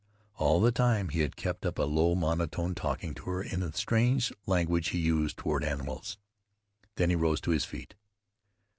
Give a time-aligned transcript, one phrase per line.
[0.39, 3.71] All the time he had kept up a low monotone, talking to her in the
[3.73, 6.17] strange language he used toward animals.
[6.95, 7.93] Then he rose to his feet.